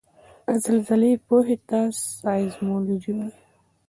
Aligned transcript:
د 0.45 0.47
زلزلې 0.63 1.11
پوهې 1.27 1.57
ته 1.69 1.79
سایزمولوجي 2.19 3.11
وايي 3.15 3.33